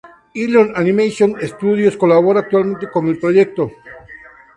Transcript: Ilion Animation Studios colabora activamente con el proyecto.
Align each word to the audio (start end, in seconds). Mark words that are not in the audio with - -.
Ilion 0.33 0.71
Animation 0.75 1.35
Studios 1.47 1.95
colabora 1.95 2.39
activamente 2.39 2.89
con 2.89 3.05
el 3.07 3.19
proyecto. 3.19 3.69